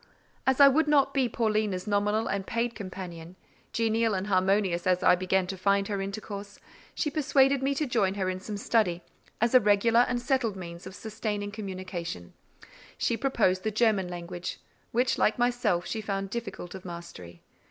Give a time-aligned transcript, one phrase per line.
[0.47, 3.35] As I would not be Paulina's nominal and paid companion,
[3.71, 6.59] genial and harmonious as I began to find her intercourse,
[6.95, 9.03] she persuaded me to join her in some study,
[9.39, 12.33] as a regular and settled means of sustaining communication:
[12.97, 14.59] she proposed the German language,
[14.91, 17.43] which, like myself, she found difficult of mastery.